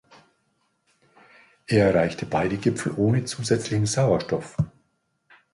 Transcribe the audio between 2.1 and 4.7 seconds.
beide Gipfel ohne zusätzlichen Sauerstoff.